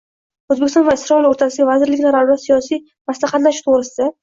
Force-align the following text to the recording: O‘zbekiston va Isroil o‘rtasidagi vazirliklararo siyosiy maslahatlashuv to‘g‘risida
O‘zbekiston 0.53 0.87
va 0.87 0.95
Isroil 0.99 1.27
o‘rtasidagi 1.33 1.69
vazirliklararo 1.69 2.39
siyosiy 2.47 2.83
maslahatlashuv 3.13 3.71
to‘g‘risida 3.81 4.13